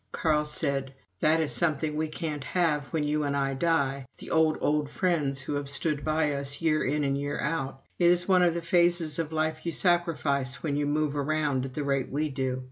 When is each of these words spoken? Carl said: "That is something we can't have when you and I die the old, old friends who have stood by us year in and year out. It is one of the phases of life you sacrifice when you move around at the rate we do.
Carl 0.11 0.43
said: 0.45 0.95
"That 1.19 1.39
is 1.39 1.51
something 1.51 1.95
we 1.95 2.07
can't 2.07 2.43
have 2.43 2.85
when 2.87 3.03
you 3.03 3.23
and 3.23 3.37
I 3.37 3.53
die 3.53 4.07
the 4.17 4.31
old, 4.31 4.57
old 4.59 4.89
friends 4.89 5.41
who 5.41 5.53
have 5.53 5.69
stood 5.69 6.03
by 6.03 6.33
us 6.33 6.59
year 6.59 6.83
in 6.83 7.03
and 7.03 7.15
year 7.15 7.39
out. 7.39 7.83
It 7.99 8.05
is 8.09 8.27
one 8.27 8.41
of 8.41 8.55
the 8.55 8.63
phases 8.63 9.19
of 9.19 9.31
life 9.31 9.63
you 9.63 9.71
sacrifice 9.71 10.63
when 10.63 10.75
you 10.75 10.87
move 10.87 11.15
around 11.15 11.65
at 11.65 11.75
the 11.75 11.83
rate 11.83 12.09
we 12.11 12.29
do. 12.29 12.59